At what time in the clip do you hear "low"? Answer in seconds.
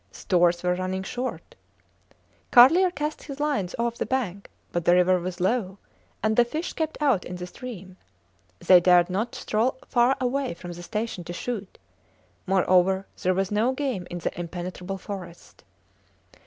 5.39-5.77